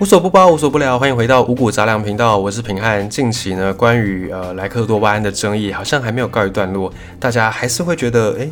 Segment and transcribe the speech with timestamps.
[0.00, 3.10] 无所不包，无所不聊，欢迎回到五谷杂粮频道，我是平汉。
[3.10, 8.48] 近期呢，关于呃莱克多巴胺的争议好像还没有告一段落，大家还是会觉得诶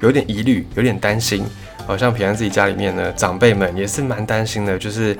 [0.00, 1.42] 有点疑虑，有点担心。
[1.86, 5.16] 好像平安自己家里面呢，长辈们也是蛮担心的，就是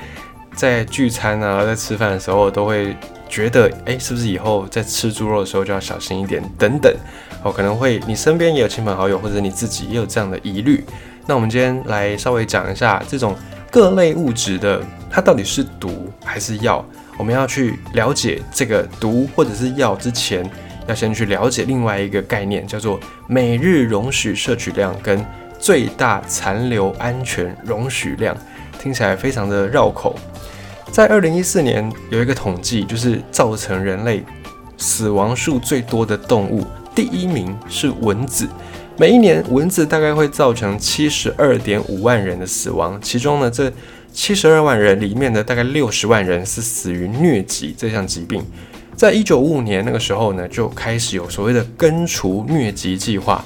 [0.55, 2.95] 在聚餐啊，在吃饭的时候都会
[3.27, 6.95] 觉得诶，是不是以后在吃猪肉的时候就要小心一点等等。
[7.43, 10.85] 哦，可能会你身边也有亲朋好友，或者你自己也有这样的疑虑。
[11.27, 13.35] 那我们今天来稍微讲一下这种
[13.73, 14.81] 各类物质的。
[15.11, 16.85] 它到底是毒还是药？
[17.19, 20.49] 我们要去了解这个毒或者是药之前，
[20.87, 25.23] 要先去了解另外一个概念，叫做每日容许摄取量跟
[25.59, 28.37] 最大残留安全容许量。
[28.79, 30.17] 听起来非常的绕口。
[30.91, 34.25] 在二零一四年有一个统计，就是造成人类
[34.79, 38.49] 死亡数最多的动物，第一名是蚊子。
[38.99, 43.73] 每一年蚊子大概会造成七十二点五万人的死亡，其中呢这。
[44.15, 48.45] 七十二万人里面的大概六十万人是死于疟疾这项疾病，
[48.95, 53.43] 在一九五五年那个时候呢，就开始有所谓的根除疟疾计划。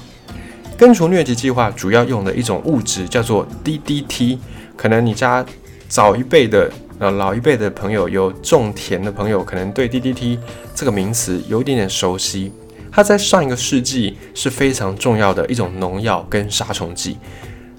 [0.77, 4.39] 根除疟疾计划主要用的一种物质叫做 DDT，
[4.75, 5.45] 可能你家
[5.87, 10.37] 早一辈的呃老一辈的朋友有种田的朋友，可能对 DDT
[10.75, 12.51] 这个名词有一点点熟悉。
[12.91, 17.17] 它在上一个世纪是非常重要的一种农药跟杀虫剂，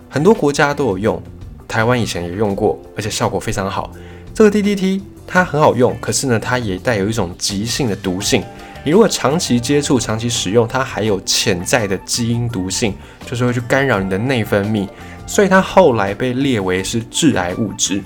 [0.09, 1.23] 很多国家都有用。
[1.67, 3.93] 台湾以前也用过，而且效果非常好。
[4.33, 8.43] 这个 DDT 它很好用，可是呢，它也带有一种急性的毒性。
[8.85, 12.95] 你如果长期接触、长期使用，它还有潜在的基因毒性，
[13.27, 14.89] 就是会去干扰你的内分泌。
[15.27, 18.03] 所以它后来被列为是致癌物质。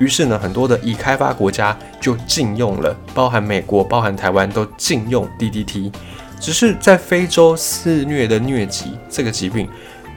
[0.00, 5.92] 于是呢，很多的已开发国家就禁用了，包含美国、包含台湾都禁用 DDT。
[6.40, 9.68] 只是在非洲肆虐的疟疾这个疾病。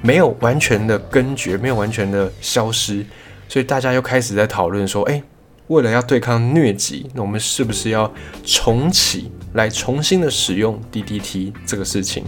[0.03, 3.05] 没有完全的根绝，没有完全的消失，
[3.47, 5.21] 所以大家又开始在讨论说：，哎，
[5.67, 8.11] 为了要对抗疟疾，那我们是不是要
[8.43, 12.23] 重启来重新的使用 DDT 这个事情？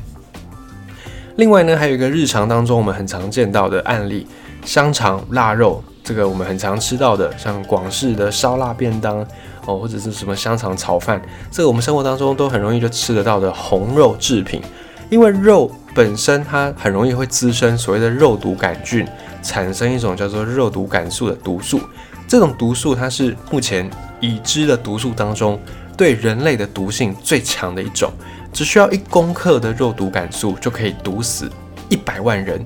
[1.37, 4.27] 另外呢，还有一个日常当中我们很常见到的案例，
[4.63, 9.25] 香肠、腊肉，这个我们很常吃到的，像广式的烧腊便当
[9.65, 14.61] 哦，或者是什么香肠炒饭，这个我们生活当中都很容易就吃得到的红肉制品，
[15.09, 15.71] 因为肉。
[15.95, 19.07] 本身它很容易会滋生所谓的肉毒杆菌，
[19.43, 21.79] 产生一种叫做肉毒杆素的毒素。
[22.27, 23.87] 这种毒素它是目前
[24.19, 25.59] 已知的毒素当中
[25.95, 28.11] 对人类的毒性最强的一种，
[28.51, 31.47] 只需要一公克的肉毒杆素就可以毒死
[31.89, 32.65] 一百万人。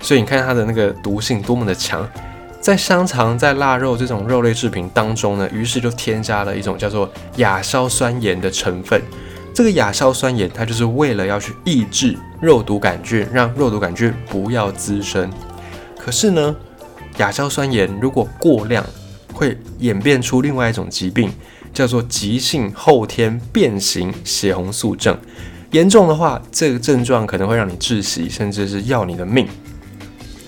[0.00, 2.04] 所以你看它的那个毒性多么的强，
[2.64, 8.98] 在香肠、在腊肉这种肉类制品当中呢，于是就添加了一种叫做亚硝酸盐的成分。
[9.52, 15.30] 这个亚硝酸盐，它就是为了要去抑制肉毒杆菌，让肉毒杆菌不要滋生。
[15.98, 16.56] 可是呢，
[17.18, 18.82] 亚硝酸盐如果过量，
[19.34, 21.30] 会演变出另外一种疾病，
[21.74, 25.14] 叫做急性后天变形血红素症。
[25.72, 29.46] 严重的话，这个症状可能会让你窒息，甚至是要你的命。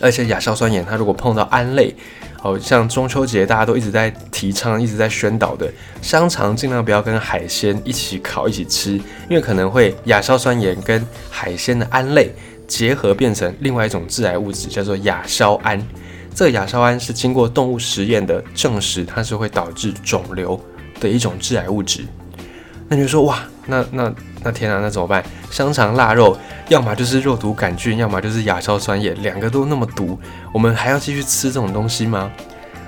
[0.00, 1.94] 而且亚硝酸盐，它如果碰到胺类，
[2.42, 8.92] 哦，像中秋节大家都一直在提倡、一直在宣导的香肠，尽量不要跟海鲜一起烤、一起吃，
[9.28, 12.30] 因为可能会亚硝酸盐跟海鲜的胺类
[12.68, 15.80] 结合，变成另外一种致癌物质，叫做亚硝胺。
[16.34, 20.60] 这个亚硝胺是经过动物实验的证实，它是会导致肿瘤
[21.00, 22.04] 的一种致癌物质。
[22.88, 24.12] 那你就说哇，那那
[24.44, 25.24] 那天啊，那怎么办？
[25.50, 26.36] 香肠、腊肉，
[26.68, 30.18] 要么就是肉毒杆菌，要么就是亚硝酸盐，两个都那么毒，
[30.52, 32.30] 我们还要继续吃这种东西吗？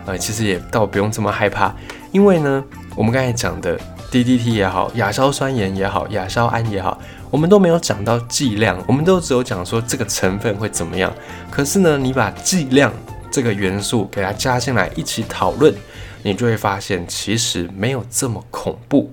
[0.07, 1.75] 呃，其实也倒不用这么害怕，
[2.13, 2.65] 因为呢，
[2.95, 3.79] 我们刚才讲的
[4.11, 6.99] DDT 也好，亚硝酸盐也好，亚硝胺也好，
[7.31, 11.13] 我们都没有讲到剂量，我们都只有讲说这个成分会怎么样。
[11.51, 12.93] 可是呢，你把剂量
[13.31, 15.75] 这个元素给它加进来一起讨论，
[16.23, 19.13] 你就会发现其实没有这么恐怖。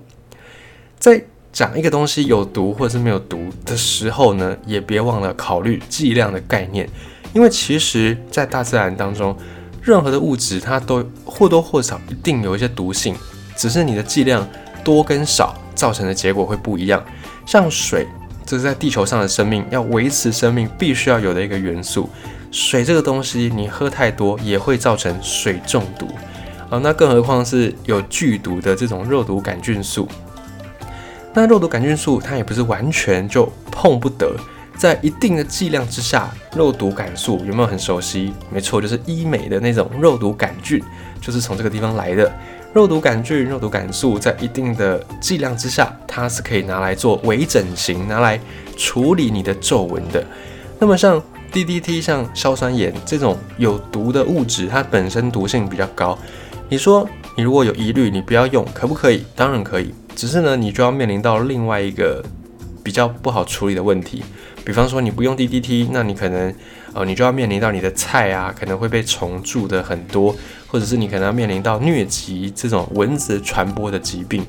[0.98, 6.88] 在讲一个东西有毒或者是没有毒的时候呢，也别忘了考虑剂量的概念，
[7.32, 9.36] 因为其实，在大自然当中，
[9.82, 13.14] 任何的物质它都或多或少一定有一些毒性，
[13.56, 14.46] 只是你的剂量
[14.84, 17.02] 多跟少造成的结果会不一样。
[17.46, 18.06] 像水，
[18.44, 22.10] 这是在地球上的生命要维持生命必须要有的一个元素，
[22.50, 26.06] 水这个东西你喝太多也会造成水中毒
[26.68, 30.08] 啊，那更何况是有剧毒的这种肉毒杆菌素。
[31.38, 34.34] 那肉毒杆菌素它也不是完全就碰不得，
[34.74, 38.32] 在一定的剂量之下，肉毒杆素有没有很熟悉？
[38.50, 40.82] 没错，就是医美的那种肉毒杆菌，
[41.20, 42.32] 就是从这个地方来的。
[42.72, 48.40] 肉毒杆菌、肉毒杆素在一定的剂量之下，它是可以拿来做微整形，拿来
[48.74, 50.24] 处理你的皱纹的。
[50.78, 51.22] 那么像
[51.52, 56.18] DDT、像硝酸盐这种有毒的物质，它本身毒性比较高。
[56.70, 57.06] 你说
[57.36, 59.22] 你如果有疑虑，你不要用，可不可以？
[59.34, 62.24] 当然可以，只是呢，你就要面临到另外一个
[62.82, 64.24] 比较不好处理的问题。
[64.64, 66.52] 比方说，你不用 DDT，那你可能，
[66.94, 70.34] 呃，你就要面临到你的菜啊，可能会被虫蛀的很多，
[70.66, 74.44] 或者是你可能要面临到疟疾这种蚊子传播的疾病，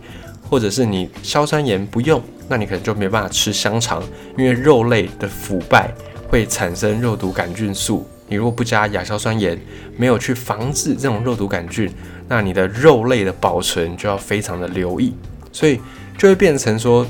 [0.49, 4.01] 或者是你硝酸盐不用，那你可能就没办法吃香肠，
[4.37, 5.91] 因为肉类的腐败
[6.29, 9.59] 会产生肉毒杆菌素，你如果不加亚硝酸盐，
[9.97, 11.91] 没有去防治这种肉毒杆菌，
[12.29, 15.13] 那你的肉类的保存就要非常的留意，
[15.57, 15.79] 所以
[16.17, 17.07] 就会变成说。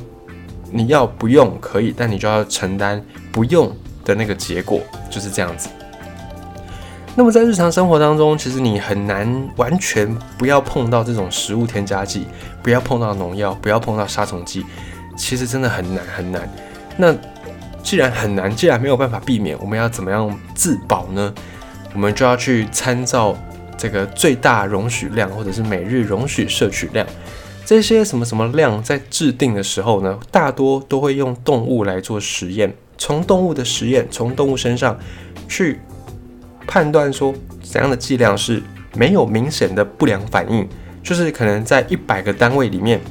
[0.70, 3.02] 你要不用可以，但你就要承担
[3.32, 3.74] 不用
[4.04, 5.70] 的那个结果，就是这样子。
[7.16, 12.28] 那么在日常生活当中，其实你很难完全不要碰到这种食物添加剂，
[12.62, 14.66] 不要碰到农药，不要碰到杀虫剂，
[15.16, 16.54] 其实真的很难很难。
[16.98, 17.16] 那
[17.82, 21.34] 既然很难，既然没有办法避免，我们要怎么样自保呢？
[21.94, 23.34] 我们就要去参照
[23.78, 27.08] 这个最大容许量，或者是每日容许摄取量。
[27.68, 34.98] 这些什么什么量在制定的时候呢，大多都会用动物来做实验，从动物的实验，从动物身上
[35.50, 35.82] 去
[36.66, 38.64] 判断说怎样的剂量是
[38.96, 40.66] 没有明显的不良反应，
[41.04, 43.02] 就是可能在一百个单位里面，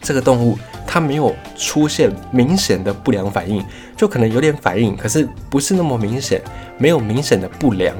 [0.00, 0.56] 这个动物
[0.86, 3.62] 它没有出现明显的不良反应，
[3.94, 6.40] 就可能有点反应，可是不是那么明显，
[6.78, 7.94] 没有明显的不良，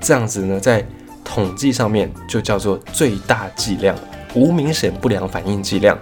[0.00, 0.86] 这样子呢，在
[1.24, 3.96] 统计上面就叫做最大剂量。
[4.34, 5.98] 无明显不良反应剂量，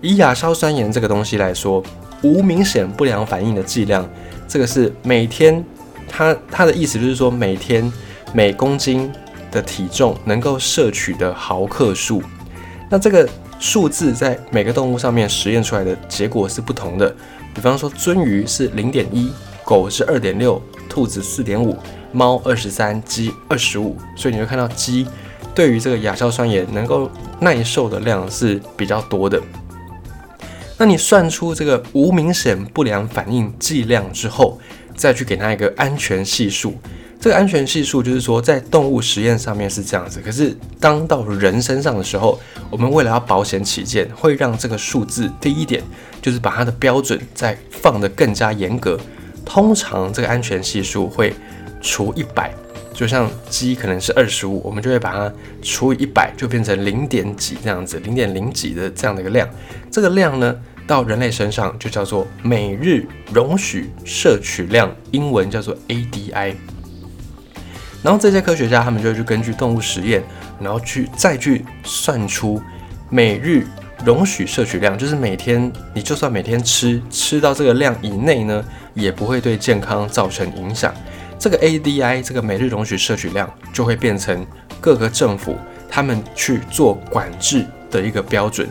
[0.00, 1.82] 以亚硝酸盐这个东西来说，
[2.22, 4.08] 无明显不良反应的剂量，
[4.46, 5.64] 这个是每天，
[6.08, 7.90] 它它的意思就是说每天
[8.32, 9.10] 每公斤
[9.50, 12.22] 的体重能够摄取的毫克数。
[12.90, 13.28] 那这个
[13.58, 17.14] 数字在每个动物上面实验出来的结果是不同的。
[17.54, 19.30] 比方说，鳟鱼是零点一，
[19.64, 21.76] 狗是二点六，兔子四点五，
[22.12, 23.96] 猫二十三，鸡二十五。
[24.16, 25.06] 所以你会看到鸡。
[25.54, 27.08] 对于这个亚硝酸盐能够
[27.44, 29.40] 耐受的量是比较多的。
[30.76, 34.58] 那你算出这个无明显不良反应剂量之后，
[34.96, 36.74] 再去给它一个安全系数。
[37.20, 42.38] 这个安全系数就是说，在动物实验上面是这样子，可是当到人身上的时候，
[42.70, 45.82] 我们为了要保险起见，会让这个数字低一点，
[46.20, 48.98] 就是把它的标准再放得更加严格。
[49.44, 51.34] 通常这个安全系数会
[51.80, 52.52] 除一百。
[52.94, 59.46] 就像鸡可能是二十五，我们就会把它除以一百，就变成零点几这样子，零点零几的这样的一个量。
[59.90, 60.56] 这个量呢，
[60.86, 66.54] 到人类身上就叫做每日容许摄取量，英文叫做 ADI。
[68.02, 70.22] 然后这些科学家他们就去根据动物实验，
[70.60, 72.62] 然后去再去算出
[73.10, 73.66] 每日
[74.04, 80.94] 容许摄取量，就是每天你就算每天吃吃到这个量以内呢，也不会对健康造成影响。
[81.44, 84.46] 这个 ADI 这个每日容许摄取量就会变成
[84.80, 85.58] 各个政府
[85.90, 88.66] 他们去做管制的一个标准，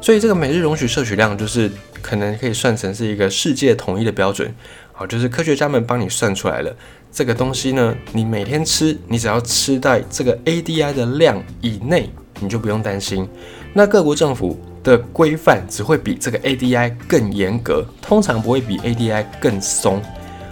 [0.00, 4.50] 所以这个每日容许摄取量就是可能可以算成是一个世界统一的标准，
[4.94, 6.74] 好，就是科学家们帮你算出来了
[7.12, 12.08] 这个东西呢，你每天吃，你只要吃在这个 ADI 的量以内，
[12.40, 13.28] 你就不用担心。
[13.74, 20.02] 那各国政府的规范只会比这个 ADI 更严格，通常不会比 ADI 更松。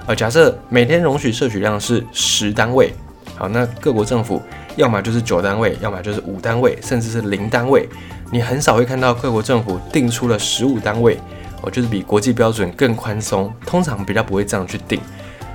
[0.04, 2.92] 呃，假设每天容许摄取量是十单位，
[3.36, 4.42] 好，那各国政府
[4.74, 7.88] 要么就是九单位，要么就是五单位，甚至是零单位。
[8.32, 11.16] 你很少会看到各国政府定出了十五单位，
[11.62, 15.00] 哦，就是比国际标准更宽松，通常比较不会这样去定。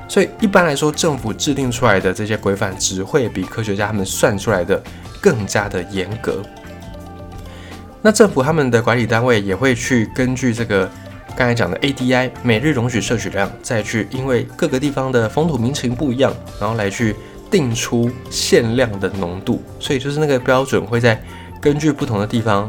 [0.07, 4.81] 所以一般来说，政府制定出来的这些规范只会比科学家他们算出来的
[5.19, 6.41] 更加的严格。
[8.01, 10.89] 那政府他们的管理单位也会去根据这个。
[11.37, 17.15] 刚才讲的 ADI 每日容许摄取量，再去因为各个地方的风土民情不一样，然后来去
[17.51, 21.21] 定出限量的浓度，所以就是那个标准会在
[21.61, 22.67] 根据不同的地方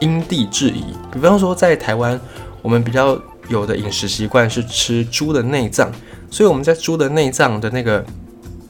[0.00, 0.82] 因地制宜。
[1.12, 2.18] 比方说在台湾，
[2.62, 3.20] 我们比较
[3.50, 5.92] 有的饮食习惯是吃猪的内脏，
[6.30, 8.02] 所以我们在猪的内脏的那个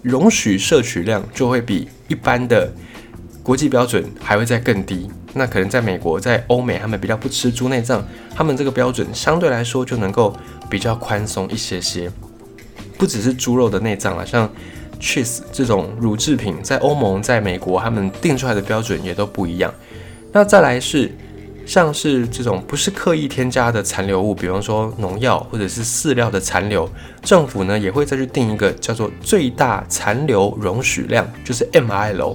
[0.02, 2.68] 容许摄取量就会比一般的
[3.44, 5.08] 国际标准还会再更低。
[5.36, 8.02] 那可能在美国，在欧美，他们比较不吃猪内脏，
[8.34, 10.34] 他们这个标准相对来说就能够
[10.70, 12.10] 比较宽松一些些。
[12.96, 14.50] 不只是猪肉的内脏了，像
[14.98, 19.72] cheese 这种乳制品，在欧盟、在美国，他们定出来的标准也都不一样。
[20.32, 21.12] 那再来是
[21.66, 26.88] 像是这种不是刻意添加的残留物，比方说农药或者是饲料的残留，
[27.22, 32.34] 政府呢也会再去定一个叫做最大残留容许量，就是 MIL。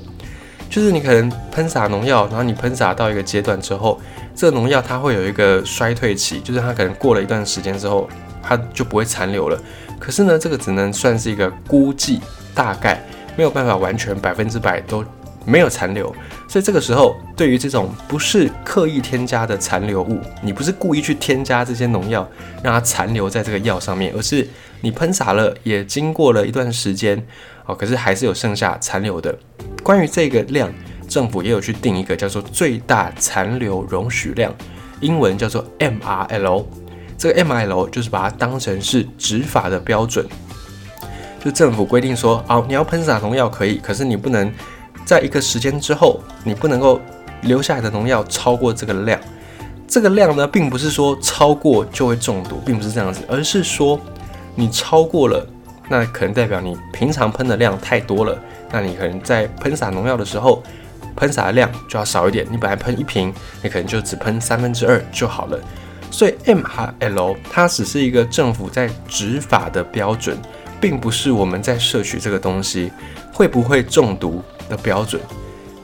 [0.72, 4.00] 就是你可能喷洒农药，然后你喷洒到一个阶段之后，
[4.34, 8.10] 这个农药它会有一个衰退期，就是它可能过了一段时间之后，
[8.42, 9.62] 它就不会残留了。
[10.00, 12.22] 可是呢，这个只能算是一个估计，
[12.56, 13.04] 大概
[13.36, 15.04] 没有办法完全百分之百都
[15.46, 16.14] 没有残留。
[16.48, 22.30] 所以这个时候，对于这种不是刻意添加的残留物，你不是故意去添加这些农药
[22.62, 24.46] 让它残留在这个药上面，而是
[24.82, 27.26] 你喷洒了，也经过了一段时间，
[27.66, 29.34] 哦，可是还是有剩下残留的。
[29.82, 30.70] 关于这个量，
[31.08, 34.54] 政府也有去定一个叫做最大残留容许量，
[35.00, 36.66] 英文叫做 MRL。
[37.18, 40.26] 这个 MRL 就是把它当成是执法的标准，
[41.42, 44.52] 就政府规定说，哦，你要喷洒农药可以，可是你不能。
[45.12, 47.02] 在一个时间之后，你不能够
[47.42, 49.20] 留下来的农药超过这个量。
[49.86, 54.00] 这个量呢，并不是说超过就会中毒，并不是这样子，而是说
[54.56, 55.46] 你超过了，
[55.90, 58.40] 那可能代表你平常喷的量太多了。
[58.72, 60.64] 那你可能在喷洒农药的时候，
[61.14, 62.48] 喷洒的量就要少一点。
[62.50, 65.60] 你本来喷一瓶，你可能就只喷三分之二就好了。
[66.10, 70.38] 所以 MRL 它只是一个政府在执法的标准，
[70.80, 72.90] 并不是我们在摄取这个东西
[73.34, 74.42] 会不会中毒。
[74.72, 75.22] 的标准，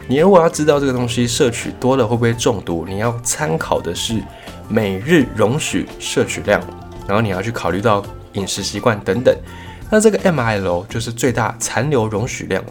[0.08, 4.24] 你如果要知道这个东西摄取多了会不会中毒，你要参考的是
[4.70, 6.62] 每日容许摄取量，
[7.06, 8.02] 然后你要去考虑到
[8.34, 9.36] 饮食习惯等等。
[9.90, 12.64] 那这个 MIL 就是最大残留容许量，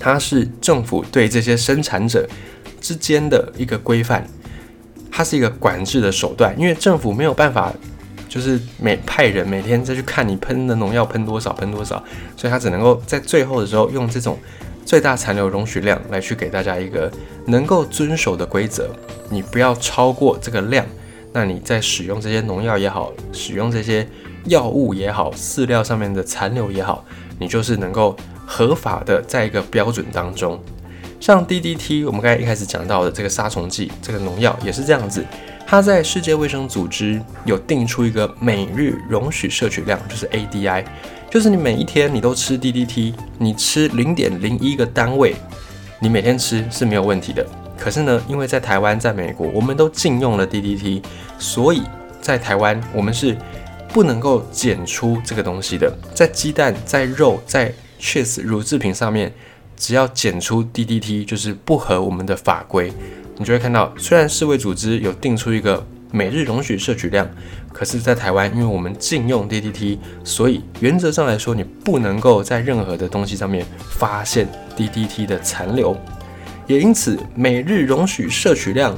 [0.00, 2.26] 它是政府对这些生产者
[2.80, 4.26] 之间的一个规范，
[5.10, 7.70] 它是一个管制的手段，因为政府没有办法
[8.28, 12.02] 就是每派人每天再去看你喷的农药喷多少喷多少，
[12.36, 14.38] 所以它只能够在最后的时候用这种。
[14.84, 17.10] 最大残留容许量来去给大家一个
[17.46, 18.90] 能够遵守的规则，
[19.30, 20.84] 你不要超过这个量。
[21.32, 24.06] 那你在使用这些农药也好，使用这些
[24.44, 27.04] 药物也好，饲料上面的残留也好，
[27.40, 30.60] 你就是能够合法的在一个标准当中。
[31.18, 35.24] 像 DDT，我们刚才一开始讲到的这个杀虫剂，这个农药也是这样子，
[35.66, 40.84] 它在世界卫生组织有定出一个每日容许摄取量，就是 ADI。
[41.34, 45.34] 就是你每一天你都吃 DDT，你吃零点零一个单位，
[45.98, 47.44] 你每天吃是没有问题的。
[47.76, 51.02] 可是呢，因为在台湾、在美国，我们都禁用了 DDT，
[51.36, 51.82] 所以
[52.20, 53.36] 在台湾我们是
[53.88, 55.92] 不能够检出这个东西的。
[56.14, 59.34] 在鸡蛋、在肉、在 cheese 乳制品上面，
[59.76, 62.92] 只要检出 DDT，就是不合我们的法规。
[63.38, 65.84] 你就会看到，虽然世卫组织有定出一个
[66.14, 67.28] 每日容许摄取量。
[67.72, 73.66] 可是，在台湾，因为我们禁用 DDT，所以原则上来说，你不能够在任何的东西上面
[73.98, 75.96] 发现 DDT 的残留。
[76.68, 78.96] 也因此，每日容许摄取量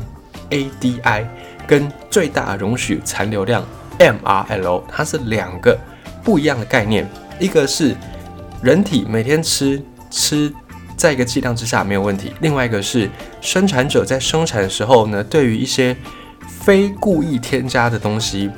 [0.51, 1.25] ADI
[1.67, 3.67] 跟最大容许残留量
[3.99, 5.77] MRL，它是两个
[6.23, 7.09] 不一样的概念。
[7.41, 7.97] 一个是
[8.63, 10.53] 人体每天吃吃
[10.97, 13.09] 在一个剂量之下没有问题，另外一个是
[13.41, 15.97] 生产者在生产的时候呢，对于一些
[16.47, 18.51] 非故意添加的东西。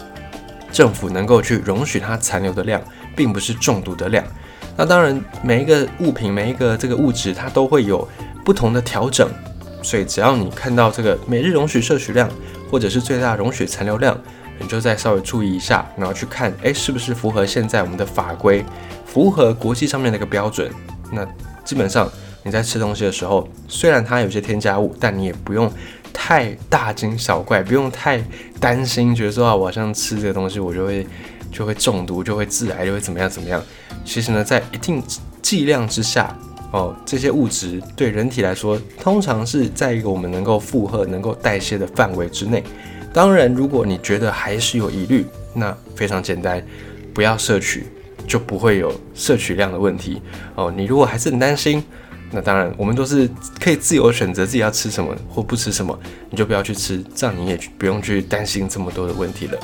[0.70, 2.80] 政府能够去容许它残留的量，
[3.16, 4.22] 并不是中毒的量。
[4.76, 8.06] 那当然，每一个物品、每一个这个物质，它都会有
[8.44, 9.28] 不同的调整。
[9.82, 12.28] 所以，只要你看到这个每日容许摄取量，
[12.70, 14.16] 或者是最大容许残留量，
[14.58, 18.62] 你就再稍微注意一下，然后去看，哎，是不是符合现在我们的法规，
[19.06, 20.70] 符合国际上面的一个标准？
[21.10, 21.26] 那
[21.64, 22.08] 基本上
[22.42, 25.72] 你在吃东西的时候，虽然它有些添加物，但你也不用。
[26.20, 28.20] 太大惊小怪，不用太
[28.58, 31.06] 担心，觉得说啊，我好像吃这个东西，我就会
[31.52, 33.62] 就会中毒，就会致癌，就会怎么样怎么样。
[34.04, 35.00] 其实呢，在一定
[35.40, 36.36] 剂量之下，
[36.72, 42.64] 哦，这些物质对人体来说，通常是在一个我们能够负荷、能够代谢的范围之内。
[43.14, 46.60] 当然，如果你觉得还是有疑虑，那非常简单，
[47.14, 47.86] 不要摄取，
[48.26, 50.20] 就不会有摄取量的问题。
[50.56, 51.82] 哦，你如果还是很担心。
[52.30, 55.98] 那当然，我们都是可以自由选择自己要吃什么或不吃什么，
[56.30, 59.58] 你就不要去吃，这样你也不用去担心这么多的问题了。